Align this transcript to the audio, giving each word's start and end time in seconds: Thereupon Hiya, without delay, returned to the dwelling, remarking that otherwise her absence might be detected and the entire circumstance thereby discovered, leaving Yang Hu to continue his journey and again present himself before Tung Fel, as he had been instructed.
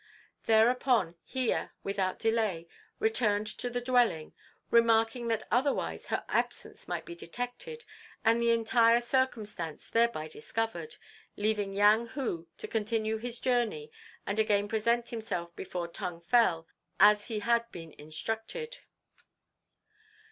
Thereupon 0.47 1.13
Hiya, 1.25 1.73
without 1.83 2.17
delay, 2.17 2.67
returned 2.97 3.45
to 3.59 3.69
the 3.69 3.81
dwelling, 3.81 4.33
remarking 4.71 5.27
that 5.27 5.43
otherwise 5.51 6.07
her 6.07 6.25
absence 6.27 6.87
might 6.87 7.05
be 7.05 7.13
detected 7.13 7.85
and 8.25 8.41
the 8.41 8.49
entire 8.49 8.99
circumstance 8.99 9.91
thereby 9.91 10.27
discovered, 10.27 10.95
leaving 11.37 11.75
Yang 11.75 12.07
Hu 12.15 12.47
to 12.57 12.67
continue 12.67 13.17
his 13.17 13.39
journey 13.39 13.91
and 14.25 14.39
again 14.39 14.67
present 14.67 15.09
himself 15.09 15.55
before 15.55 15.87
Tung 15.87 16.19
Fel, 16.19 16.67
as 16.99 17.27
he 17.27 17.37
had 17.41 17.71
been 17.71 17.91
instructed. 17.99 18.79